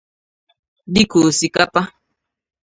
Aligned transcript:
dịka 0.93 1.17
osikapa 1.27 1.81